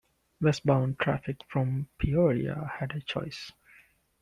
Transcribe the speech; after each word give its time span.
West 0.41 0.65
bound 0.65 0.97
traffic 0.97 1.37
from 1.47 1.87
Peoria 1.99 2.71
had 2.79 2.93
a 2.95 3.01
choice. 3.01 3.51